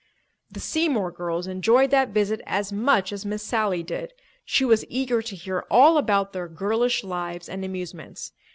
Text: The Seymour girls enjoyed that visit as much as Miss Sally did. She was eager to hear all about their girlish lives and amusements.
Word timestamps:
The 0.51 0.59
Seymour 0.59 1.11
girls 1.11 1.45
enjoyed 1.45 1.91
that 1.91 2.09
visit 2.09 2.41
as 2.47 2.73
much 2.73 3.13
as 3.13 3.23
Miss 3.23 3.43
Sally 3.43 3.83
did. 3.83 4.13
She 4.43 4.65
was 4.65 4.83
eager 4.89 5.21
to 5.21 5.35
hear 5.35 5.63
all 5.69 5.95
about 5.99 6.33
their 6.33 6.47
girlish 6.47 7.03
lives 7.03 7.47
and 7.47 7.63
amusements. 7.63 8.31